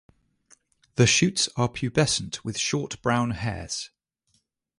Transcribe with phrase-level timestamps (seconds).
[0.95, 3.91] The shoots are pubescent, with short brown hairs.